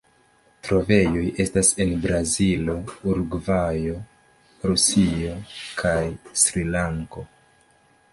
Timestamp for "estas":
1.43-1.67